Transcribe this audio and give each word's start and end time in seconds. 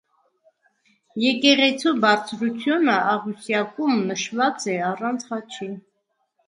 Եկեղեցու 1.23 1.93
բարձրությունը 2.07 2.97
աղյուսակում 3.13 3.97
նշված 4.11 4.71
է 4.77 4.81
առանց 4.93 5.29
խաչի։ 5.31 5.75